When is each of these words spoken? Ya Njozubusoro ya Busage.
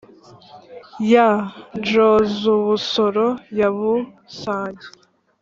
Ya 1.11 1.29
Njozubusoro 1.79 3.27
ya 3.57 3.67
Busage. 3.77 4.87